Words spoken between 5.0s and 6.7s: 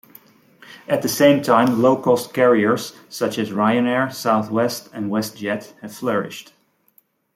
Westjet have flourished.